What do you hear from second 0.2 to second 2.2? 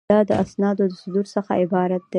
د اسنادو د صدور څخه عبارت دی.